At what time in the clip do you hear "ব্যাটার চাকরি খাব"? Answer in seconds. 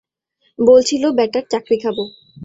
1.11-1.97